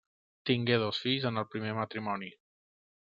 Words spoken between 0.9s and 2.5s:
fills en el primer matrimoni.